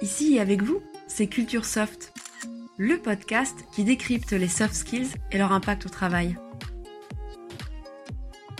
Ici 0.00 0.36
et 0.36 0.40
avec 0.40 0.62
vous, 0.62 0.80
c'est 1.08 1.26
Culture 1.26 1.64
Soft, 1.64 2.12
le 2.76 2.98
podcast 2.98 3.64
qui 3.72 3.82
décrypte 3.82 4.30
les 4.30 4.46
soft 4.46 4.74
skills 4.74 5.08
et 5.32 5.38
leur 5.38 5.50
impact 5.50 5.86
au 5.86 5.88
travail. 5.88 6.36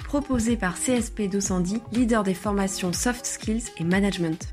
Proposé 0.03 0.57
par 0.57 0.75
CSP 0.75 1.29
210, 1.31 1.81
leader 1.93 2.25
des 2.25 2.35
formations 2.35 2.93
soft 2.93 3.25
skills 3.25 3.63
et 3.77 3.85
management. 3.85 4.53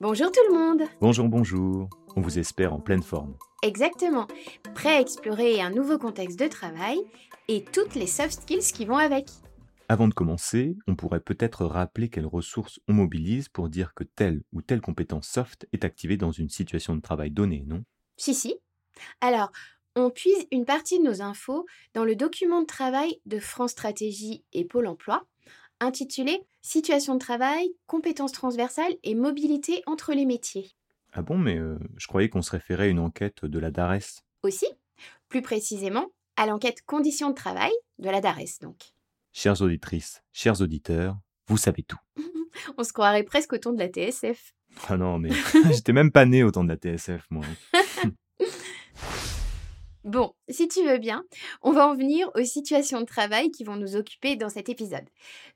Bonjour 0.00 0.30
tout 0.30 0.52
le 0.52 0.54
monde 0.54 0.82
Bonjour, 1.00 1.28
bonjour. 1.28 1.88
On 2.14 2.20
vous 2.20 2.38
espère 2.38 2.74
en 2.74 2.78
pleine 2.78 3.02
forme. 3.02 3.34
Exactement. 3.62 4.28
Prêt 4.74 4.96
à 4.96 5.00
explorer 5.00 5.60
un 5.60 5.70
nouveau 5.70 5.98
contexte 5.98 6.38
de 6.38 6.46
travail 6.46 6.98
et 7.48 7.64
toutes 7.64 7.96
les 7.96 8.06
soft 8.06 8.42
skills 8.42 8.72
qui 8.72 8.84
vont 8.84 8.98
avec. 8.98 9.26
Avant 9.88 10.08
de 10.08 10.14
commencer, 10.14 10.76
on 10.86 10.96
pourrait 10.96 11.20
peut-être 11.20 11.66
rappeler 11.66 12.08
quelles 12.08 12.26
ressources 12.26 12.80
on 12.88 12.94
mobilise 12.94 13.50
pour 13.50 13.68
dire 13.68 13.92
que 13.94 14.04
telle 14.04 14.42
ou 14.52 14.62
telle 14.62 14.80
compétence 14.80 15.28
soft 15.28 15.68
est 15.72 15.84
activée 15.84 16.16
dans 16.16 16.32
une 16.32 16.48
situation 16.48 16.96
de 16.96 17.02
travail 17.02 17.30
donnée, 17.30 17.64
non? 17.66 17.84
Si, 18.16 18.34
si. 18.34 18.56
Alors, 19.20 19.52
on 19.94 20.08
puise 20.10 20.46
une 20.50 20.64
partie 20.64 20.98
de 20.98 21.04
nos 21.04 21.20
infos 21.20 21.66
dans 21.92 22.04
le 22.04 22.16
document 22.16 22.62
de 22.62 22.66
travail 22.66 23.20
de 23.26 23.38
France 23.38 23.72
Stratégie 23.72 24.42
et 24.52 24.64
Pôle 24.64 24.86
Emploi, 24.86 25.26
intitulé 25.80 26.40
Situation 26.62 27.14
de 27.14 27.18
travail, 27.18 27.68
compétences 27.86 28.32
transversales 28.32 28.94
et 29.02 29.14
mobilité 29.14 29.82
entre 29.84 30.14
les 30.14 30.24
métiers. 30.24 30.70
Ah 31.12 31.20
bon, 31.20 31.36
mais 31.36 31.58
euh, 31.58 31.78
je 31.98 32.06
croyais 32.06 32.30
qu'on 32.30 32.40
se 32.40 32.52
référait 32.52 32.84
à 32.84 32.88
une 32.88 32.98
enquête 32.98 33.44
de 33.44 33.58
la 33.58 33.70
DARES. 33.70 34.22
Aussi, 34.42 34.66
plus 35.28 35.42
précisément, 35.42 36.06
à 36.36 36.46
l'enquête 36.46 36.80
Conditions 36.86 37.28
de 37.28 37.34
travail 37.34 37.72
de 37.98 38.08
la 38.08 38.22
DARES 38.22 38.60
donc. 38.62 38.93
Chères 39.36 39.60
auditrices, 39.62 40.22
chers 40.32 40.60
auditeurs, 40.60 41.18
vous 41.48 41.56
savez 41.56 41.82
tout. 41.82 41.98
On 42.78 42.84
se 42.84 42.92
croirait 42.92 43.24
presque 43.24 43.54
au 43.54 43.58
ton 43.58 43.72
de 43.72 43.80
la 43.80 43.88
TSF. 43.88 44.54
Ah 44.88 44.96
non, 44.96 45.18
mais 45.18 45.30
j'étais 45.72 45.92
même 45.92 46.12
pas 46.12 46.24
né 46.24 46.44
au 46.44 46.52
temps 46.52 46.62
de 46.62 46.68
la 46.68 46.76
TSF, 46.76 47.26
moi. 47.30 47.44
Bon, 50.04 50.34
si 50.48 50.68
tu 50.68 50.86
veux 50.86 50.98
bien, 50.98 51.24
on 51.62 51.72
va 51.72 51.88
en 51.88 51.96
venir 51.96 52.30
aux 52.36 52.44
situations 52.44 53.00
de 53.00 53.06
travail 53.06 53.50
qui 53.50 53.64
vont 53.64 53.74
nous 53.74 53.96
occuper 53.96 54.36
dans 54.36 54.50
cet 54.50 54.68
épisode. 54.68 55.08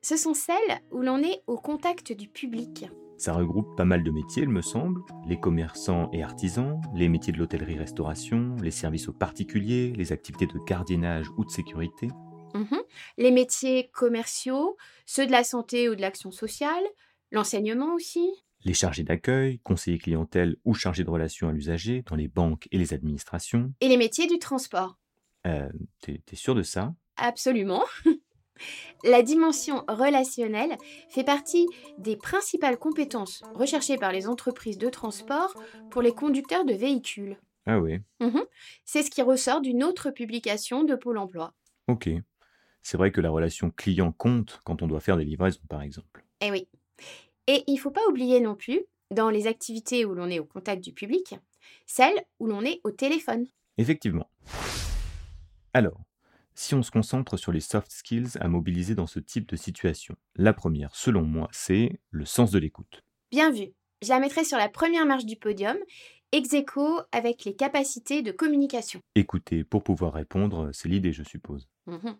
Ce 0.02 0.16
sont 0.16 0.34
celles 0.34 0.80
où 0.90 1.02
l'on 1.02 1.22
est 1.22 1.42
au 1.46 1.56
contact 1.56 2.12
du 2.12 2.26
public. 2.26 2.86
Ça 3.16 3.32
regroupe 3.32 3.76
pas 3.76 3.84
mal 3.84 4.02
de 4.02 4.10
métiers, 4.10 4.42
il 4.42 4.48
me 4.48 4.62
semble. 4.62 5.02
Les 5.28 5.38
commerçants 5.38 6.10
et 6.12 6.24
artisans, 6.24 6.80
les 6.96 7.08
métiers 7.08 7.32
de 7.32 7.38
l'hôtellerie-restauration, 7.38 8.56
les 8.60 8.72
services 8.72 9.08
aux 9.08 9.12
particuliers, 9.12 9.92
les 9.96 10.12
activités 10.12 10.46
de 10.46 10.58
gardiennage 10.66 11.28
ou 11.36 11.44
de 11.44 11.50
sécurité. 11.50 12.08
Mhm. 12.54 12.80
Les 13.18 13.30
métiers 13.30 13.88
commerciaux, 13.90 14.76
ceux 15.06 15.26
de 15.26 15.32
la 15.32 15.44
santé 15.44 15.88
ou 15.88 15.94
de 15.94 16.00
l'action 16.00 16.30
sociale, 16.30 16.84
l'enseignement 17.30 17.94
aussi. 17.94 18.28
Les 18.64 18.74
chargés 18.74 19.04
d'accueil, 19.04 19.60
conseillers 19.60 19.98
clientèle 19.98 20.56
ou 20.64 20.74
chargés 20.74 21.04
de 21.04 21.10
relations 21.10 21.48
à 21.48 21.52
l'usager 21.52 22.02
dans 22.02 22.16
les 22.16 22.28
banques 22.28 22.66
et 22.72 22.78
les 22.78 22.92
administrations. 22.94 23.72
Et 23.80 23.88
les 23.88 23.96
métiers 23.96 24.26
du 24.26 24.38
transport. 24.38 24.98
Euh, 25.46 25.68
T'es 26.00 26.20
sûr 26.34 26.54
de 26.54 26.62
ça? 26.62 26.94
Absolument. 27.16 27.84
La 29.04 29.22
dimension 29.22 29.84
relationnelle 29.88 30.76
fait 31.08 31.22
partie 31.22 31.68
des 31.98 32.16
principales 32.16 32.76
compétences 32.78 33.44
recherchées 33.54 33.96
par 33.98 34.10
les 34.10 34.26
entreprises 34.26 34.78
de 34.78 34.88
transport 34.88 35.54
pour 35.90 36.02
les 36.02 36.12
conducteurs 36.12 36.64
de 36.64 36.74
véhicules. 36.74 37.38
Ah 37.66 37.78
ouais, 37.78 38.02
Mhm. 38.20 38.42
C'est 38.84 39.02
ce 39.04 39.10
qui 39.10 39.22
ressort 39.22 39.60
d'une 39.60 39.84
autre 39.84 40.10
publication 40.10 40.82
de 40.82 40.96
Pôle 40.96 41.18
Emploi. 41.18 41.52
ok. 41.86 42.08
C'est 42.82 42.96
vrai 42.96 43.12
que 43.12 43.20
la 43.20 43.30
relation 43.30 43.70
client 43.70 44.12
compte 44.12 44.60
quand 44.64 44.82
on 44.82 44.86
doit 44.86 45.00
faire 45.00 45.16
des 45.16 45.24
livraisons, 45.24 45.60
par 45.68 45.82
exemple. 45.82 46.24
Eh 46.40 46.50
oui. 46.50 46.68
Et 47.46 47.64
il 47.66 47.74
ne 47.74 47.80
faut 47.80 47.90
pas 47.90 48.06
oublier 48.08 48.40
non 48.40 48.54
plus, 48.54 48.80
dans 49.10 49.30
les 49.30 49.46
activités 49.46 50.04
où 50.04 50.14
l'on 50.14 50.28
est 50.28 50.38
au 50.38 50.44
contact 50.44 50.82
du 50.82 50.92
public, 50.92 51.34
celles 51.86 52.24
où 52.40 52.46
l'on 52.46 52.62
est 52.62 52.80
au 52.84 52.90
téléphone. 52.90 53.46
Effectivement. 53.78 54.30
Alors, 55.72 56.00
si 56.54 56.74
on 56.74 56.82
se 56.82 56.90
concentre 56.90 57.36
sur 57.36 57.52
les 57.52 57.60
soft 57.60 57.90
skills 57.90 58.36
à 58.40 58.48
mobiliser 58.48 58.94
dans 58.94 59.06
ce 59.06 59.20
type 59.20 59.48
de 59.48 59.56
situation, 59.56 60.16
la 60.34 60.52
première, 60.52 60.94
selon 60.94 61.22
moi, 61.22 61.48
c'est 61.52 62.00
le 62.10 62.24
sens 62.24 62.50
de 62.50 62.58
l'écoute. 62.58 63.04
Bien 63.30 63.50
vu. 63.50 63.68
Je 64.02 64.08
la 64.08 64.20
mettrai 64.20 64.44
sur 64.44 64.58
la 64.58 64.68
première 64.68 65.06
marche 65.06 65.24
du 65.24 65.36
podium, 65.36 65.76
ex 66.32 66.52
aequo 66.52 67.00
avec 67.12 67.44
les 67.44 67.54
capacités 67.54 68.22
de 68.22 68.32
communication. 68.32 69.00
Écouter 69.14 69.64
pour 69.64 69.82
pouvoir 69.82 70.12
répondre, 70.12 70.70
c'est 70.72 70.88
l'idée, 70.88 71.12
je 71.12 71.22
suppose. 71.22 71.68
Mhm. 71.86 72.16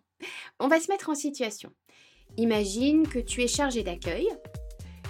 On 0.59 0.67
va 0.67 0.79
se 0.79 0.91
mettre 0.91 1.09
en 1.09 1.15
situation. 1.15 1.71
Imagine 2.37 3.07
que 3.07 3.19
tu 3.19 3.41
es 3.41 3.47
chargé 3.47 3.83
d'accueil. 3.83 4.27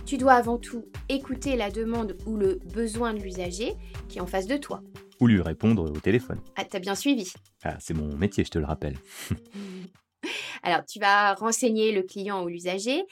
Tu 0.05 0.17
dois 0.17 0.33
avant 0.33 0.57
tout 0.57 0.85
écouter 1.09 1.55
la 1.55 1.69
demande 1.69 2.17
ou 2.25 2.37
le 2.37 2.59
besoin 2.73 3.13
de 3.13 3.19
l'usager 3.19 3.73
qui 4.07 4.17
est 4.17 4.21
en 4.21 4.27
face 4.27 4.47
de 4.47 4.57
toi. 4.57 4.81
Ou 5.19 5.27
lui 5.27 5.41
répondre 5.41 5.83
au 5.83 5.99
téléphone. 5.99 6.39
Ah, 6.55 6.65
t'as 6.65 6.79
bien 6.79 6.95
suivi. 6.95 7.31
Ah, 7.63 7.77
c'est 7.79 7.93
mon 7.93 8.15
métier, 8.15 8.43
je 8.43 8.51
te 8.51 8.59
le 8.59 8.65
rappelle. 8.65 8.97
Alors, 10.63 10.85
tu 10.85 10.99
vas 10.99 11.33
renseigner 11.33 11.91
le 11.91 12.03
client 12.03 12.43
ou 12.43 12.47
l'usager 12.47 13.03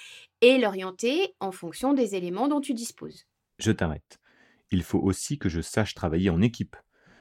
et 0.41 0.57
l'orienter 0.57 1.35
en 1.39 1.51
fonction 1.51 1.93
des 1.93 2.15
éléments 2.15 2.47
dont 2.47 2.61
tu 2.61 2.73
disposes. 2.73 3.25
Je 3.59 3.71
t'arrête. 3.71 4.19
Il 4.71 4.83
faut 4.83 4.99
aussi 4.99 5.37
que 5.37 5.49
je 5.49 5.61
sache 5.61 5.93
travailler 5.93 6.29
en 6.29 6.41
équipe, 6.41 6.75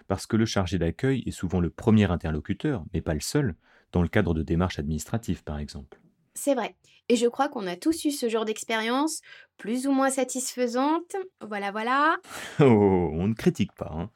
parce 0.08 0.26
que 0.26 0.36
le 0.36 0.46
chargé 0.46 0.78
d'accueil 0.78 1.22
est 1.26 1.32
souvent 1.32 1.60
le 1.60 1.70
premier 1.70 2.10
interlocuteur, 2.10 2.84
mais 2.92 3.00
pas 3.00 3.14
le 3.14 3.20
seul, 3.20 3.54
dans 3.96 4.02
le 4.02 4.08
cadre 4.08 4.34
de 4.34 4.42
démarches 4.42 4.78
administratives, 4.78 5.42
par 5.42 5.58
exemple. 5.58 5.98
C'est 6.34 6.54
vrai. 6.54 6.76
Et 7.08 7.16
je 7.16 7.26
crois 7.26 7.48
qu'on 7.48 7.66
a 7.66 7.76
tous 7.76 8.04
eu 8.04 8.10
ce 8.10 8.28
genre 8.28 8.44
d'expérience, 8.44 9.22
plus 9.56 9.86
ou 9.86 9.92
moins 9.92 10.10
satisfaisante. 10.10 11.16
Voilà, 11.40 11.70
voilà. 11.70 12.18
Oh, 12.60 13.10
on 13.14 13.26
ne 13.26 13.32
critique 13.32 13.72
pas. 13.72 13.90
hein. 13.90 14.10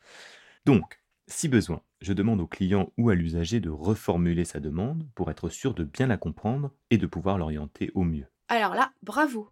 Donc, 0.66 1.00
si 1.28 1.48
besoin, 1.48 1.80
je 2.02 2.12
demande 2.12 2.42
au 2.42 2.46
client 2.46 2.92
ou 2.98 3.08
à 3.08 3.14
l'usager 3.14 3.58
de 3.58 3.70
reformuler 3.70 4.44
sa 4.44 4.60
demande 4.60 5.08
pour 5.14 5.30
être 5.30 5.48
sûr 5.48 5.72
de 5.72 5.84
bien 5.84 6.08
la 6.08 6.19
comprendre 6.19 6.72
et 6.90 6.98
de 6.98 7.06
pouvoir 7.06 7.38
l'orienter 7.38 7.90
au 7.94 8.02
mieux. 8.04 8.26
Alors 8.48 8.74
là, 8.74 8.92
bravo. 9.02 9.48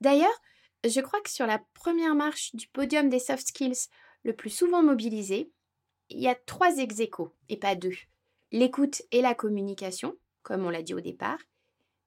D'ailleurs, 0.00 0.40
je 0.82 1.00
crois 1.02 1.20
que 1.20 1.30
sur 1.30 1.46
la 1.46 1.60
première 1.74 2.14
marche 2.14 2.54
du 2.54 2.68
podium 2.68 3.10
des 3.10 3.18
soft 3.18 3.46
skills 3.46 3.88
le 4.24 4.32
plus 4.32 4.50
souvent 4.50 4.82
mobilisé, 4.82 5.52
il 6.08 6.20
y 6.20 6.28
a 6.28 6.34
trois 6.34 6.78
ex 6.78 7.02
et 7.50 7.56
pas 7.58 7.74
deux. 7.74 7.98
L'écoute 8.50 9.02
et 9.12 9.20
la 9.20 9.34
communication, 9.34 10.16
comme 10.42 10.64
on 10.64 10.70
l'a 10.70 10.82
dit 10.82 10.94
au 10.94 11.00
départ, 11.00 11.38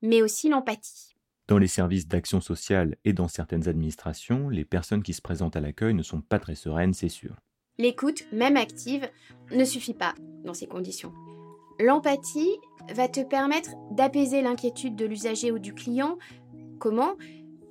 mais 0.01 0.23
aussi 0.23 0.49
l'empathie. 0.49 1.15
Dans 1.47 1.59
les 1.59 1.67
services 1.67 2.07
d'action 2.07 2.41
sociale 2.41 2.97
et 3.05 3.13
dans 3.13 3.27
certaines 3.27 3.67
administrations, 3.67 4.49
les 4.49 4.65
personnes 4.65 5.03
qui 5.03 5.13
se 5.13 5.21
présentent 5.21 5.55
à 5.55 5.59
l'accueil 5.59 5.93
ne 5.93 6.01
sont 6.01 6.21
pas 6.21 6.39
très 6.39 6.55
sereines, 6.55 6.95
c'est 6.95 7.09
sûr. 7.09 7.35
L'écoute, 7.77 8.25
même 8.31 8.57
active, 8.57 9.07
ne 9.51 9.63
suffit 9.65 9.93
pas 9.93 10.15
dans 10.43 10.55
ces 10.55 10.67
conditions. 10.67 11.13
L'empathie 11.79 12.57
va 12.95 13.07
te 13.07 13.21
permettre 13.21 13.71
d'apaiser 13.91 14.41
l'inquiétude 14.41 14.95
de 14.95 15.05
l'usager 15.05 15.51
ou 15.51 15.59
du 15.59 15.73
client. 15.73 16.17
Comment? 16.79 17.15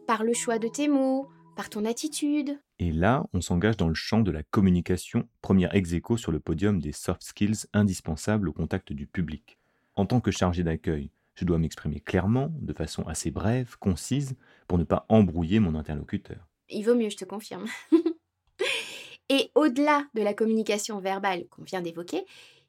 Par 0.07 0.23
le 0.23 0.33
choix 0.33 0.59
de 0.61 0.69
tes 0.69 0.87
mots, 0.87 1.29
par 1.57 1.71
ton 1.71 1.85
attitude. 1.85 2.61
Et 2.83 2.93
là, 2.93 3.27
on 3.35 3.43
s'engage 3.43 3.77
dans 3.77 3.89
le 3.89 3.95
champ 3.95 4.21
de 4.21 4.31
la 4.31 4.43
communication, 4.43 5.29
première 5.43 5.75
ex 5.75 5.93
aequo 5.93 6.17
sur 6.17 6.33
le 6.33 6.41
podium 6.41 6.81
des 6.81 6.93
soft 6.93 7.23
skills 7.23 7.67
indispensables 7.75 8.49
au 8.49 8.55
contact 8.55 8.95
du 8.95 9.07
public. 9.07 9.59
En 9.97 10.07
tant 10.07 10.23
que 10.23 10.31
chargé 10.31 10.63
d'accueil, 10.65 11.11
je 11.35 11.45
dois 11.45 11.59
m'exprimer 11.59 12.01
clairement, 12.01 12.49
de 12.59 12.73
façon 12.73 13.03
assez 13.03 13.31
brève, 13.31 13.77
concise, 13.79 14.35
pour 14.67 14.79
ne 14.79 14.85
pas 14.85 15.05
embrouiller 15.11 15.61
mon 15.61 15.75
interlocuteur. 15.75 16.49
Il 16.71 16.87
vaut 16.87 16.95
mieux, 16.95 17.11
je 17.11 17.19
te 17.19 17.27
confirme. 17.27 17.67
Et 19.29 19.51
au-delà 19.55 20.07
de 20.15 20.23
la 20.23 20.33
communication 20.33 21.01
verbale 21.01 21.49
qu'on 21.51 21.65
vient 21.65 21.83
d'évoquer, 21.83 22.25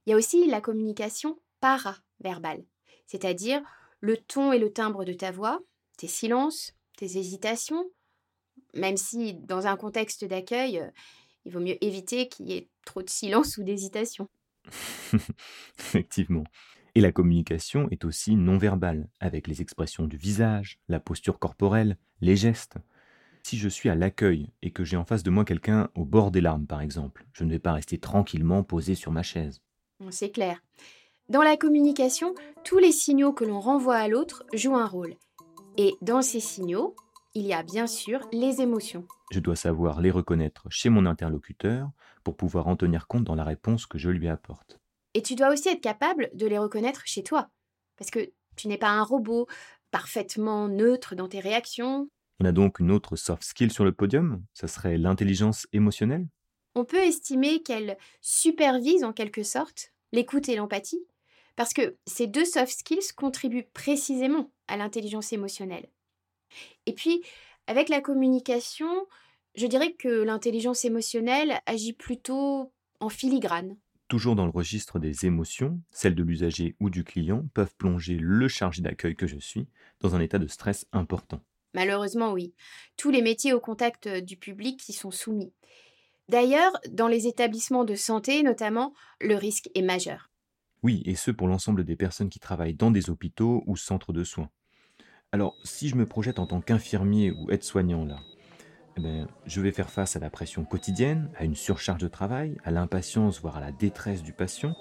il 0.05 0.09
y 0.09 0.13
a 0.13 0.17
aussi 0.17 0.45
la 0.45 0.59
communication 0.59 1.39
paraverbale, 1.61 2.65
c'est-à-dire 3.07 3.61
le 4.01 4.17
ton 4.17 4.51
et 4.51 4.59
le 4.59 4.73
timbre 4.73 5.05
de 5.05 5.13
ta 5.13 5.31
voix, 5.31 5.61
tes 5.97 6.07
silences, 6.07 6.73
tes 6.97 7.17
hésitations, 7.17 7.85
même 8.73 8.97
si 8.97 9.33
dans 9.33 9.67
un 9.67 9.75
contexte 9.75 10.25
d'accueil, 10.25 10.79
euh, 10.79 10.89
il 11.45 11.51
vaut 11.51 11.59
mieux 11.59 11.83
éviter 11.83 12.27
qu'il 12.27 12.49
y 12.49 12.53
ait 12.53 12.69
trop 12.85 13.01
de 13.01 13.09
silence 13.09 13.57
ou 13.57 13.63
d'hésitation. 13.63 14.27
Effectivement. 15.79 16.43
Et 16.93 17.01
la 17.01 17.11
communication 17.11 17.87
est 17.89 18.03
aussi 18.03 18.35
non 18.35 18.57
verbale, 18.57 19.07
avec 19.19 19.47
les 19.47 19.61
expressions 19.61 20.05
du 20.05 20.17
visage, 20.17 20.79
la 20.89 20.99
posture 20.99 21.39
corporelle, 21.39 21.97
les 22.19 22.35
gestes. 22.35 22.77
Si 23.43 23.57
je 23.57 23.69
suis 23.69 23.89
à 23.89 23.95
l'accueil 23.95 24.51
et 24.61 24.71
que 24.71 24.83
j'ai 24.83 24.97
en 24.97 25.05
face 25.05 25.23
de 25.23 25.31
moi 25.31 25.45
quelqu'un 25.45 25.89
au 25.95 26.05
bord 26.05 26.31
des 26.31 26.41
larmes, 26.41 26.67
par 26.67 26.81
exemple, 26.81 27.25
je 27.33 27.43
ne 27.43 27.49
vais 27.49 27.59
pas 27.59 27.73
rester 27.73 27.97
tranquillement 27.97 28.63
posé 28.63 28.93
sur 28.93 29.11
ma 29.11 29.23
chaise. 29.23 29.61
C'est 30.09 30.31
clair. 30.31 30.61
Dans 31.29 31.41
la 31.41 31.55
communication, 31.55 32.35
tous 32.63 32.77
les 32.77 32.91
signaux 32.91 33.31
que 33.31 33.45
l'on 33.45 33.61
renvoie 33.61 33.95
à 33.95 34.07
l'autre 34.07 34.43
jouent 34.53 34.75
un 34.75 34.85
rôle. 34.85 35.15
Et 35.77 35.93
dans 36.01 36.21
ces 36.21 36.41
signaux, 36.41 36.95
il 37.33 37.45
y 37.45 37.53
a 37.53 37.63
bien 37.63 37.87
sûr 37.87 38.27
les 38.31 38.61
émotions. 38.61 39.05
Je 39.31 39.39
dois 39.39 39.55
savoir 39.55 40.01
les 40.01 40.11
reconnaître 40.11 40.67
chez 40.69 40.89
mon 40.89 41.05
interlocuteur 41.05 41.89
pour 42.23 42.35
pouvoir 42.35 42.67
en 42.67 42.75
tenir 42.75 43.07
compte 43.07 43.23
dans 43.23 43.35
la 43.35 43.43
réponse 43.43 43.85
que 43.85 43.97
je 43.97 44.09
lui 44.09 44.27
apporte. 44.27 44.79
Et 45.13 45.21
tu 45.21 45.35
dois 45.35 45.51
aussi 45.51 45.69
être 45.69 45.81
capable 45.81 46.29
de 46.33 46.45
les 46.45 46.57
reconnaître 46.57 47.01
chez 47.05 47.23
toi. 47.23 47.49
Parce 47.97 48.11
que 48.11 48.31
tu 48.55 48.67
n'es 48.67 48.77
pas 48.77 48.89
un 48.89 49.03
robot 49.03 49.47
parfaitement 49.91 50.67
neutre 50.67 51.15
dans 51.15 51.27
tes 51.27 51.39
réactions. 51.39 52.09
On 52.41 52.45
a 52.45 52.51
donc 52.51 52.79
une 52.79 52.91
autre 52.91 53.15
soft 53.15 53.43
skill 53.43 53.71
sur 53.71 53.85
le 53.85 53.91
podium, 53.91 54.43
ça 54.53 54.67
serait 54.67 54.97
l'intelligence 54.97 55.67
émotionnelle 55.73 56.27
On 56.75 56.85
peut 56.85 57.03
estimer 57.03 57.61
qu'elle 57.61 57.97
supervise 58.21 59.03
en 59.03 59.13
quelque 59.13 59.43
sorte 59.43 59.93
l'écoute 60.11 60.49
et 60.49 60.55
l'empathie, 60.55 61.05
parce 61.55 61.73
que 61.73 61.97
ces 62.07 62.27
deux 62.27 62.45
soft 62.45 62.79
skills 62.79 63.13
contribuent 63.15 63.67
précisément 63.73 64.51
à 64.67 64.75
l'intelligence 64.75 65.31
émotionnelle. 65.31 65.87
Et 66.85 66.93
puis, 66.93 67.21
avec 67.67 67.89
la 67.89 68.01
communication, 68.01 68.89
je 69.55 69.67
dirais 69.67 69.93
que 69.93 70.23
l'intelligence 70.23 70.85
émotionnelle 70.85 71.59
agit 71.65 71.93
plutôt 71.93 72.71
en 72.99 73.09
filigrane. 73.09 73.77
Toujours 74.07 74.35
dans 74.35 74.45
le 74.45 74.51
registre 74.51 74.99
des 74.99 75.25
émotions, 75.25 75.79
celles 75.89 76.15
de 76.15 76.23
l'usager 76.23 76.75
ou 76.79 76.89
du 76.89 77.03
client 77.03 77.45
peuvent 77.53 77.75
plonger 77.77 78.17
le 78.19 78.47
chargé 78.47 78.81
d'accueil 78.81 79.15
que 79.15 79.27
je 79.27 79.39
suis 79.39 79.67
dans 80.01 80.15
un 80.15 80.19
état 80.19 80.37
de 80.37 80.47
stress 80.47 80.85
important. 80.91 81.41
Malheureusement, 81.73 82.33
oui. 82.33 82.53
Tous 82.97 83.09
les 83.09 83.21
métiers 83.21 83.53
au 83.53 83.61
contact 83.61 84.07
du 84.09 84.35
public 84.35 84.87
y 84.89 84.93
sont 84.93 85.11
soumis. 85.11 85.53
D'ailleurs, 86.27 86.73
dans 86.89 87.07
les 87.07 87.27
établissements 87.27 87.85
de 87.85 87.95
santé 87.95 88.43
notamment, 88.43 88.93
le 89.19 89.35
risque 89.35 89.69
est 89.75 89.81
majeur. 89.81 90.29
Oui, 90.83 91.03
et 91.05 91.15
ce 91.15 91.31
pour 91.31 91.47
l'ensemble 91.47 91.83
des 91.83 91.95
personnes 91.95 92.29
qui 92.29 92.39
travaillent 92.39 92.75
dans 92.75 92.91
des 92.91 93.09
hôpitaux 93.09 93.63
ou 93.67 93.77
centres 93.77 94.13
de 94.13 94.23
soins. 94.23 94.49
Alors, 95.33 95.55
si 95.63 95.87
je 95.87 95.95
me 95.95 96.05
projette 96.05 96.39
en 96.39 96.45
tant 96.45 96.59
qu'infirmier 96.59 97.31
ou 97.31 97.49
aide-soignant 97.51 98.03
là, 98.03 98.19
eh 98.97 99.01
ben, 99.01 99.27
je 99.45 99.61
vais 99.61 99.71
faire 99.71 99.89
face 99.89 100.17
à 100.17 100.19
la 100.19 100.29
pression 100.29 100.65
quotidienne, 100.65 101.31
à 101.37 101.45
une 101.45 101.55
surcharge 101.55 102.01
de 102.01 102.09
travail, 102.09 102.57
à 102.65 102.71
l'impatience, 102.71 103.39
voire 103.39 103.55
à 103.55 103.61
la 103.61 103.71
détresse 103.71 104.23
du 104.23 104.33
patient. 104.33 104.75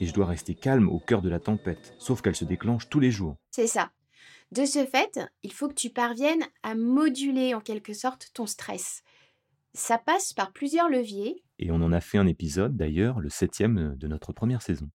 Et 0.00 0.06
je 0.06 0.14
dois 0.14 0.24
rester 0.24 0.54
calme 0.54 0.88
au 0.88 0.98
cœur 0.98 1.20
de 1.20 1.28
la 1.28 1.38
tempête, 1.38 1.94
sauf 1.98 2.22
qu'elle 2.22 2.34
se 2.34 2.46
déclenche 2.46 2.88
tous 2.88 3.00
les 3.00 3.10
jours. 3.10 3.36
C'est 3.50 3.66
ça. 3.66 3.90
De 4.50 4.64
ce 4.64 4.86
fait, 4.86 5.20
il 5.42 5.52
faut 5.52 5.68
que 5.68 5.74
tu 5.74 5.90
parviennes 5.90 6.44
à 6.62 6.74
moduler 6.74 7.52
en 7.52 7.60
quelque 7.60 7.92
sorte 7.92 8.30
ton 8.32 8.46
stress. 8.46 9.02
Ça 9.74 9.98
passe 9.98 10.32
par 10.32 10.50
plusieurs 10.52 10.88
leviers. 10.88 11.44
Et 11.58 11.70
on 11.70 11.82
en 11.82 11.92
a 11.92 12.00
fait 12.00 12.16
un 12.16 12.26
épisode 12.26 12.74
d'ailleurs, 12.74 13.20
le 13.20 13.28
septième 13.28 13.96
de 13.96 14.08
notre 14.08 14.32
première 14.32 14.62
saison. 14.62 14.88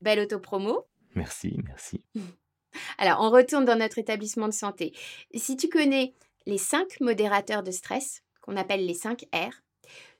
Belle 0.00 0.20
autopromo. 0.20 0.86
Merci, 1.16 1.58
merci. 1.64 2.04
Alors, 2.98 3.20
on 3.20 3.30
retourne 3.30 3.64
dans 3.64 3.78
notre 3.78 3.98
établissement 3.98 4.48
de 4.48 4.54
santé. 4.54 4.94
Si 5.34 5.56
tu 5.56 5.68
connais 5.68 6.14
les 6.46 6.58
cinq 6.58 7.00
modérateurs 7.00 7.62
de 7.62 7.70
stress, 7.70 8.22
qu'on 8.42 8.56
appelle 8.56 8.86
les 8.86 8.94
5 8.94 9.24
R, 9.34 9.50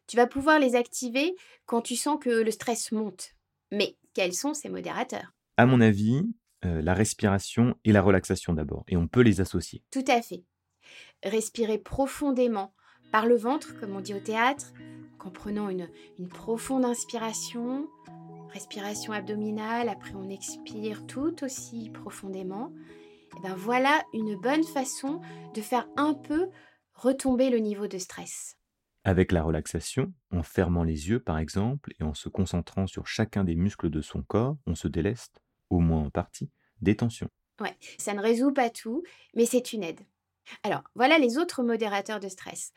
tu 0.07 0.17
vas 0.17 0.27
pouvoir 0.27 0.59
les 0.59 0.75
activer 0.75 1.37
quand 1.67 1.83
tu 1.83 1.97
sens 1.97 2.19
que 2.21 2.31
le 2.31 2.51
stress 2.51 2.93
monte. 2.93 3.35
Mais 3.73 3.97
quels 4.15 4.35
sont 4.35 4.55
ces 4.55 4.69
modérateurs? 4.69 5.33
À 5.57 5.67
mon 5.67 5.81
avis, 5.81 6.23
euh, 6.65 6.81
la 6.83 6.95
respiration 6.95 7.77
et 7.85 7.93
la 7.93 8.03
relaxation 8.03 8.53
d'abord, 8.53 8.85
et 8.89 8.97
on 8.97 9.09
peut 9.09 9.21
les 9.21 9.41
associer. 9.41 9.83
Tout 9.91 10.05
à 10.09 10.23
fait. 10.23 10.45
Respirer 11.23 11.79
profondément 11.79 12.75
par 13.13 13.27
le 13.27 13.37
ventre, 13.37 13.79
comme 13.79 13.97
on 13.97 14.01
dit 14.01 14.15
au 14.15 14.21
théâtre, 14.21 14.73
en 15.25 15.31
prenant 15.31 15.69
une, 15.69 15.89
une 16.19 16.29
profonde 16.29 16.85
inspiration, 16.85 17.89
respiration 18.57 19.13
abdominale, 19.13 19.91
après 19.91 20.15
on 20.15 20.31
expire 20.31 21.07
tout 21.07 21.45
aussi 21.45 21.91
profondément. 21.91 22.73
Et 23.37 23.41
ben 23.43 23.55
voilà 23.55 24.03
une 24.15 24.35
bonne 24.35 24.65
façon 24.65 25.21
de 25.53 25.61
faire 25.61 25.87
un 25.99 26.15
peu 26.15 26.49
retomber 26.95 27.51
le 27.51 27.59
niveau 27.59 27.87
de 27.87 27.99
stress. 27.99 28.57
Avec 29.05 29.31
la 29.31 29.43
relaxation, 29.43 30.15
en 30.31 30.43
fermant 30.43 30.85
les 30.85 31.11
yeux 31.11 31.21
par 31.21 31.37
exemple 31.37 31.93
et 32.01 32.03
en 32.03 32.15
se 32.15 32.31
concentrant 32.31 32.87
sur 32.87 33.07
chacun 33.07 33.45
des 33.45 33.57
muscles 33.57 33.91
de 33.91 34.01
son 34.01 34.23
corps, 34.23 34.57
on 34.67 34.75
se 34.75 34.89
déleste, 34.89 35.43
au 35.69 35.81
moins 35.81 36.05
en 36.05 36.11
partie, 36.11 36.49
des 36.81 36.97
tensions. 36.97 37.29
Ouais, 37.61 37.77
ça 37.99 38.15
ne 38.15 38.23
résout 38.23 38.55
pas 38.55 38.71
tout, 38.71 39.03
mais 39.35 39.45
c'est 39.45 39.75
une 39.75 39.85
aide. 39.85 40.01
Alors, 40.63 40.83
voilà 40.95 41.19
les 41.19 41.37
autres 41.37 41.63
modérateurs 41.63 42.21
de 42.21 42.29
stress. 42.29 42.73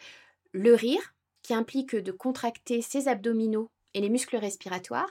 Le 0.51 0.73
rire, 0.73 1.13
qui 1.41 1.53
implique 1.53 1.95
de 1.95 2.11
contracter 2.11 2.81
ses 2.81 3.07
abdominaux 3.07 3.71
et 3.93 4.01
les 4.01 4.09
muscles 4.09 4.35
respiratoires, 4.35 5.09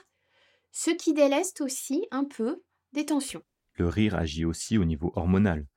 ce 0.71 0.91
qui 0.91 1.13
déleste 1.13 1.61
aussi 1.61 2.05
un 2.11 2.25
peu 2.25 2.63
des 2.93 3.05
tensions. 3.05 3.43
Le 3.75 3.87
rire 3.87 4.15
agit 4.15 4.45
aussi 4.45 4.77
au 4.77 4.85
niveau 4.85 5.11
hormonal. 5.15 5.67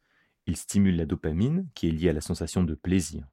Il 0.47 0.57
stimule 0.57 0.97
la 0.97 1.07
dopamine, 1.07 1.69
qui 1.75 1.89
est 1.89 1.93
liée 1.93 2.09
à 2.09 2.13
la 2.13 2.21
sensation 2.21 2.65
de 2.65 2.75
plaisir. 2.75 3.27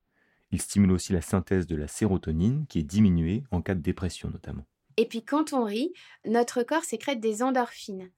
Il 0.51 0.61
stimule 0.61 0.91
aussi 0.91 1.13
la 1.13 1.21
synthèse 1.21 1.67
de 1.67 1.75
la 1.75 1.87
sérotonine, 1.87 2.65
qui 2.67 2.79
est 2.79 2.83
diminuée 2.83 3.43
en 3.51 3.61
cas 3.61 3.75
de 3.75 3.81
dépression 3.81 4.29
notamment. 4.29 4.65
Et 4.97 5.05
puis 5.05 5.23
quand 5.23 5.53
on 5.53 5.63
rit, 5.63 5.93
notre 6.25 6.63
corps 6.63 6.83
sécrète 6.83 7.19
des 7.19 7.41
endorphines. 7.41 8.11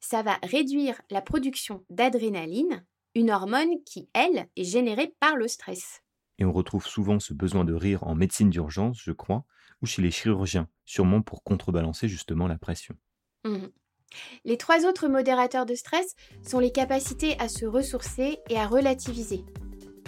Ça 0.00 0.22
va 0.22 0.38
réduire 0.42 1.00
la 1.10 1.22
production 1.22 1.84
d'adrénaline, 1.90 2.84
une 3.14 3.30
hormone 3.30 3.82
qui, 3.84 4.08
elle, 4.14 4.48
est 4.56 4.64
générée 4.64 5.14
par 5.20 5.36
le 5.36 5.46
stress. 5.46 6.01
Et 6.42 6.44
on 6.44 6.50
retrouve 6.50 6.84
souvent 6.84 7.20
ce 7.20 7.32
besoin 7.32 7.64
de 7.64 7.72
rire 7.72 8.02
en 8.02 8.16
médecine 8.16 8.50
d'urgence, 8.50 9.00
je 9.00 9.12
crois, 9.12 9.44
ou 9.80 9.86
chez 9.86 10.02
les 10.02 10.10
chirurgiens, 10.10 10.66
sûrement 10.84 11.22
pour 11.22 11.44
contrebalancer 11.44 12.08
justement 12.08 12.48
la 12.48 12.58
pression. 12.58 12.96
Mmh. 13.44 13.68
Les 14.44 14.56
trois 14.56 14.84
autres 14.84 15.06
modérateurs 15.06 15.66
de 15.66 15.76
stress 15.76 16.16
sont 16.42 16.58
les 16.58 16.72
capacités 16.72 17.38
à 17.38 17.46
se 17.46 17.64
ressourcer 17.64 18.40
et 18.50 18.56
à 18.56 18.66
relativiser. 18.66 19.44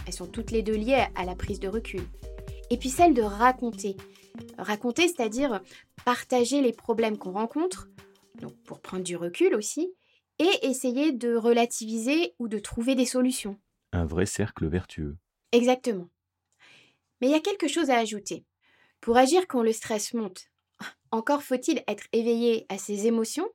Elles 0.09 0.13
sont 0.13 0.27
toutes 0.27 0.51
les 0.51 0.65
deux 0.65 0.75
liées 0.75 1.07
à 1.15 1.25
la 1.25 1.37
prise 1.37 1.61
de 1.61 1.69
recul. 1.69 2.03
Et 2.69 2.79
puis 2.79 2.91
celle 2.91 3.15
de 3.15 3.23
raconter. 3.23 3.97
Raconter, 4.59 5.07
c'est-à-dire 5.07 5.61
partager 6.05 6.63
les 6.63 6.73
problèmes 6.73 7.17
qu'on 7.17 7.31
rencontre, 7.31 7.91
donc 8.41 8.57
pour 8.65 8.81
prendre 8.81 9.05
du 9.05 9.15
recul 9.15 9.55
aussi, 9.55 9.95
et 10.41 10.67
essayer 10.67 11.13
de 11.13 11.37
relativiser 11.37 12.35
ou 12.41 12.49
de 12.49 12.59
trouver 12.59 12.97
des 12.97 13.07
solutions. 13.07 13.57
Un 13.93 14.05
vrai 14.05 14.27
cercle 14.27 14.67
vertueux. 14.67 15.17
Exactement. 15.53 16.09
Mais 17.21 17.29
il 17.29 17.33
y 17.33 17.37
a 17.37 17.41
quelque 17.41 17.69
chose 17.69 17.91
à 17.91 17.99
ajouter. 17.99 18.45
Pour 19.01 19.17
agir 19.17 19.47
quand 19.47 19.63
le 19.63 19.73
stress 19.73 20.15
monte, 20.15 20.51
encore 21.11 21.43
faut-il 21.43 21.83
être 21.87 22.05
éveillé 22.13 22.67
à 22.69 22.79
ses 22.79 23.07
émotions, 23.07 23.49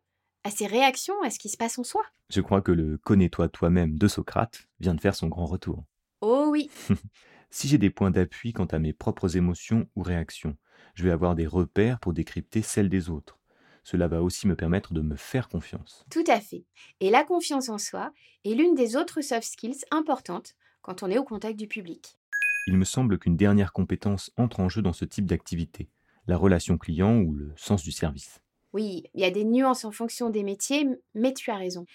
à 0.44 0.52
ses 0.52 0.68
réactions, 0.68 1.22
à 1.24 1.30
ce 1.30 1.40
qui 1.40 1.50
se 1.50 1.58
passe 1.58 1.78
en 1.78 1.84
soi. 1.84 2.04
Je 2.30 2.42
crois 2.42 2.62
que 2.62 2.72
le 2.72 2.98
connais-toi 2.98 3.50
toi-même 3.50 3.98
de 3.98 4.08
Socrate 4.08 4.68
vient 4.80 4.96
de 4.96 5.02
faire 5.02 5.16
son 5.16 5.28
grand 5.28 5.46
retour. 5.46 5.84
Oh 6.22 6.48
oui. 6.50 6.70
si 7.50 7.68
j'ai 7.68 7.78
des 7.78 7.90
points 7.90 8.12
d'appui 8.12 8.54
quant 8.54 8.66
à 8.66 8.80
mes 8.80 8.94
propres 8.94 9.38
émotions 9.38 9.90
ou 9.96 10.04
réactions, 10.04 10.56
je 10.96 11.04
vais 11.04 11.12
avoir 11.12 11.36
des 11.36 11.48
repères 11.48 12.00
pour 12.00 12.14
décrypter 12.14 12.62
celles 12.62 12.90
des 12.90 13.10
autres. 13.10 13.40
Cela 13.84 14.08
va 14.08 14.22
aussi 14.22 14.48
me 14.48 14.56
permettre 14.56 14.94
de 14.94 15.02
me 15.02 15.16
faire 15.16 15.48
confiance. 15.48 16.06
Tout 16.12 16.24
à 16.28 16.40
fait. 16.40 16.66
Et 17.00 17.10
la 17.10 17.24
confiance 17.24 17.70
en 17.70 17.78
soi 17.78 18.12
est 18.46 18.54
l'une 18.54 18.76
des 18.76 18.96
autres 18.96 19.22
soft 19.22 19.48
skills 19.48 19.84
importantes 19.90 20.56
quand 20.82 21.02
on 21.02 21.10
est 21.10 21.18
au 21.18 21.24
contact 21.24 21.58
du 21.58 21.68
public 21.68 22.19
il 22.70 22.78
me 22.78 22.86
semble 22.86 23.18
qu'une 23.18 23.36
dernière 23.36 23.74
compétence 23.74 24.32
entre 24.38 24.60
en 24.60 24.70
jeu 24.70 24.84
dans 24.84 24.94
ce 24.94 25.04
type 25.04 25.26
d'activité, 25.26 25.90
la 26.28 26.38
relation 26.38 26.78
client 26.78 27.18
ou 27.18 27.34
le 27.34 27.52
sens 27.56 27.82
du 27.82 27.92
service. 27.92 28.42
Oui, 28.74 29.06
il 29.16 29.22
y 29.22 29.26
a 29.26 29.32
des 29.32 29.44
nuances 29.44 29.86
en 29.86 29.92
fonction 29.92 30.30
des 30.30 30.44
métiers, 30.44 30.88
mais 31.16 31.34
tu 31.34 31.50
as 31.50 31.56
raison. 31.56 31.88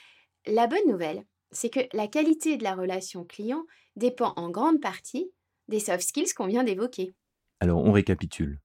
La 0.46 0.66
bonne 0.66 0.88
nouvelle, 0.88 1.24
c'est 1.52 1.70
que 1.70 1.78
la 1.92 2.08
qualité 2.08 2.56
de 2.56 2.64
la 2.64 2.74
relation 2.74 3.24
client 3.24 3.64
dépend 3.94 4.32
en 4.34 4.50
grande 4.50 4.80
partie 4.80 5.30
des 5.68 5.78
soft 5.78 6.08
skills 6.08 6.34
qu'on 6.34 6.48
vient 6.48 6.64
d'évoquer. 6.64 7.14
Alors 7.60 7.84
on 7.84 7.92
récapitule. 7.92 8.60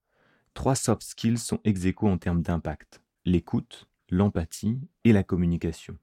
Trois 0.55 0.73
soft 0.73 1.03
skills 1.03 1.37
sont 1.37 1.59
ex 1.63 1.81
en 2.01 2.17
termes 2.17 2.41
d'impact 2.41 3.03
l'écoute, 3.23 3.87
l'empathie 4.09 4.79
et 5.03 5.13
la 5.13 5.21
communication. 5.21 5.95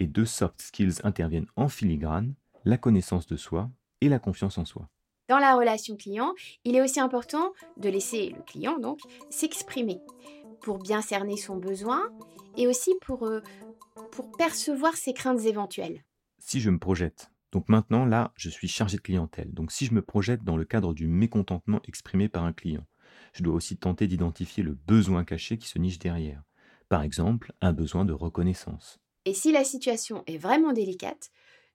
Et 0.00 0.06
deux 0.06 0.24
soft 0.24 0.62
skills 0.62 1.02
interviennent 1.04 1.50
en 1.56 1.68
filigrane 1.68 2.34
la 2.64 2.78
connaissance 2.78 3.26
de 3.26 3.36
soi 3.36 3.70
et 4.00 4.08
la 4.08 4.18
confiance 4.18 4.56
en 4.56 4.64
soi. 4.64 4.88
Dans 5.32 5.38
la 5.38 5.56
relation 5.56 5.96
client, 5.96 6.34
il 6.64 6.76
est 6.76 6.82
aussi 6.82 7.00
important 7.00 7.54
de 7.78 7.88
laisser 7.88 8.34
le 8.36 8.42
client 8.42 8.78
donc 8.78 9.00
s'exprimer 9.30 9.98
pour 10.60 10.78
bien 10.78 11.00
cerner 11.00 11.38
son 11.38 11.56
besoin 11.56 12.02
et 12.58 12.66
aussi 12.66 12.92
pour, 13.00 13.24
euh, 13.24 13.40
pour 14.10 14.30
percevoir 14.32 14.94
ses 14.94 15.14
craintes 15.14 15.46
éventuelles. 15.46 16.04
Si 16.38 16.60
je 16.60 16.68
me 16.68 16.78
projette, 16.78 17.30
donc 17.50 17.70
maintenant 17.70 18.04
là, 18.04 18.34
je 18.36 18.50
suis 18.50 18.68
chargé 18.68 18.98
de 18.98 19.00
clientèle. 19.00 19.54
Donc 19.54 19.72
si 19.72 19.86
je 19.86 19.94
me 19.94 20.02
projette 20.02 20.44
dans 20.44 20.58
le 20.58 20.66
cadre 20.66 20.92
du 20.92 21.06
mécontentement 21.06 21.80
exprimé 21.88 22.28
par 22.28 22.44
un 22.44 22.52
client, 22.52 22.84
je 23.32 23.42
dois 23.42 23.54
aussi 23.54 23.78
tenter 23.78 24.06
d'identifier 24.06 24.62
le 24.62 24.74
besoin 24.74 25.24
caché 25.24 25.56
qui 25.56 25.66
se 25.66 25.78
niche 25.78 25.98
derrière. 25.98 26.42
Par 26.90 27.02
exemple, 27.02 27.54
un 27.62 27.72
besoin 27.72 28.04
de 28.04 28.12
reconnaissance. 28.12 29.00
Et 29.24 29.32
si 29.32 29.50
la 29.50 29.64
situation 29.64 30.24
est 30.26 30.36
vraiment 30.36 30.74
délicate, 30.74 31.30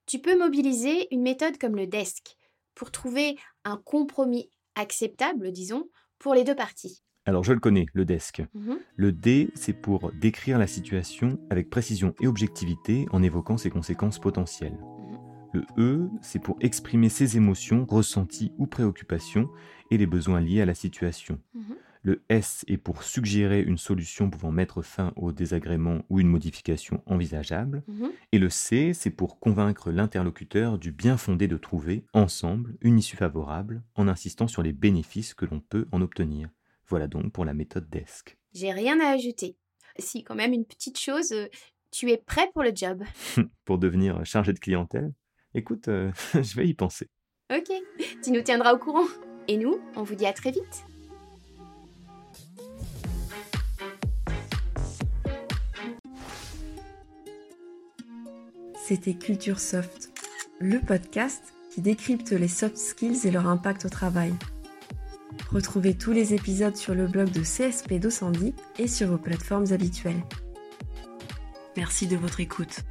tu 0.06 0.20
peux 0.20 0.38
mobiliser 0.38 1.12
une 1.12 1.24
méthode 1.24 1.58
comme 1.58 1.76
le 1.76 1.88
desk, 1.88 2.38
pour 2.78 2.92
trouver 2.92 3.38
un 3.66 3.78
compromis 3.84 4.52
acceptable, 4.76 5.52
disons, 5.52 5.90
pour 6.20 6.36
les 6.36 6.44
deux 6.44 6.56
parties. 6.56 7.04
Alors 7.26 7.44
je 7.44 7.52
le 7.52 7.60
connais, 7.60 7.88
le 7.94 8.06
desk. 8.06 8.42
Mhm. 8.54 8.80
Le 8.96 9.12
D, 9.12 9.50
c'est 9.56 9.74
pour 9.74 10.12
décrire 10.14 10.58
la 10.58 10.68
situation 10.68 11.40
avec 11.50 11.70
précision 11.70 12.14
et 12.22 12.28
objectivité 12.28 13.06
en 13.12 13.22
évoquant 13.22 13.58
ses 13.58 13.70
conséquences 13.70 14.20
potentielles. 14.20 14.78
Mhm. 14.80 15.20
Le 15.54 15.66
E, 15.78 16.10
c'est 16.22 16.40
pour 16.40 16.56
exprimer 16.62 17.10
ses 17.10 17.36
émotions, 17.36 17.86
ressentis 17.90 18.54
ou 18.58 18.68
préoccupations 18.68 19.50
et 19.92 19.98
les 19.98 20.08
besoins 20.08 20.40
liés 20.40 20.62
à 20.62 20.66
la 20.66 20.76
situation. 20.76 21.40
Mhm. 21.56 21.76
Le 22.08 22.24
S 22.30 22.64
est 22.70 22.78
pour 22.78 23.04
suggérer 23.04 23.62
une 23.62 23.78
solution 23.78 24.30
pouvant 24.30 24.50
mettre 24.50 24.82
fin 24.82 25.12
au 25.18 25.34
désagrément 25.34 26.06
ou 26.10 26.22
une 26.22 26.30
modification 26.30 27.04
envisageable. 27.06 27.84
Mhm. 27.90 28.12
Et 28.32 28.40
le 28.40 28.50
C, 28.50 28.94
c'est 28.94 29.10
pour 29.10 29.42
convaincre 29.42 29.92
l'interlocuteur 29.92 30.78
du 30.78 30.94
bien 30.94 31.18
fondé 31.18 31.50
de 31.50 31.58
trouver, 31.58 32.06
ensemble, 32.14 32.78
une 32.80 32.98
issue 32.98 33.18
favorable 33.18 33.84
en 33.96 34.08
insistant 34.08 34.48
sur 34.48 34.64
les 34.64 34.72
bénéfices 34.72 35.34
que 35.34 35.44
l'on 35.44 35.60
peut 35.60 35.86
en 35.92 36.00
obtenir. 36.02 36.48
Voilà 36.88 37.08
donc 37.08 37.34
pour 37.34 37.44
la 37.44 37.54
méthode 37.54 37.90
DESC. 37.90 38.38
J'ai 38.54 38.72
rien 38.72 39.02
à 39.02 39.10
ajouter. 39.10 39.58
Si, 40.00 40.24
quand 40.24 40.36
même, 40.36 40.54
une 40.54 40.64
petite 40.66 40.98
chose. 40.98 41.34
euh, 41.34 41.50
Tu 41.92 42.10
es 42.12 42.16
prêt 42.18 42.50
pour 42.54 42.64
le 42.64 42.72
job? 42.74 43.04
Pour 43.66 43.80
devenir 43.80 44.26
chargé 44.26 44.54
de 44.54 44.60
clientèle? 44.60 45.12
Écoute, 45.54 45.90
euh, 45.90 46.10
je 46.36 46.56
vais 46.56 46.70
y 46.70 46.74
penser. 46.74 47.10
Ok, 47.54 47.68
tu 48.24 48.32
nous 48.32 48.44
tiendras 48.44 48.74
au 48.74 48.78
courant. 48.78 49.08
Et 49.50 49.58
nous, 49.58 49.78
on 49.98 50.04
vous 50.04 50.16
dit 50.16 50.26
à 50.26 50.32
très 50.32 50.52
vite. 50.52 50.86
C'était 58.88 59.16
Culture 59.16 59.60
Soft, 59.60 60.14
le 60.62 60.80
podcast 60.80 61.54
qui 61.72 61.82
décrypte 61.82 62.32
les 62.32 62.48
soft 62.48 62.78
skills 62.78 63.28
et 63.28 63.32
leur 63.32 63.46
impact 63.46 63.84
au 63.84 63.90
travail. 63.90 64.34
Retrouvez 65.52 65.94
tous 65.94 66.14
les 66.14 66.34
épisodes 66.34 66.78
sur 66.78 66.96
le 66.96 67.06
blog 67.06 67.30
de 67.32 67.42
CSP 67.42 67.96
Docendie 67.96 68.56
et 68.80 68.88
sur 68.88 69.10
vos 69.10 69.18
plateformes 69.18 69.74
habituelles. 69.74 70.24
Merci 71.76 72.08
de 72.08 72.16
votre 72.16 72.40
écoute. 72.40 72.86